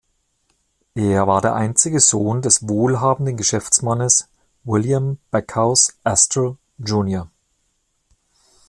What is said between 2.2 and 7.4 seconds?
des wohlhabenden Geschäftsmannes William Backhouse Astor, Jr.